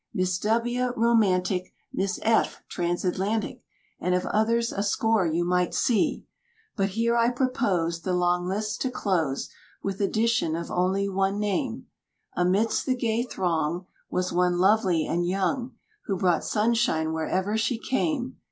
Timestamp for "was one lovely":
14.09-15.05